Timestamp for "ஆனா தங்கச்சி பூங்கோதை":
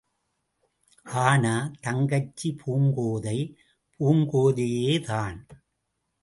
1.05-3.37